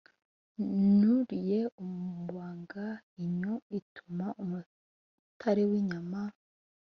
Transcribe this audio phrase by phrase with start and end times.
[0.97, 2.85] Nuriye umubanga
[3.25, 6.21] inyo ituma-Umutare w'inyama.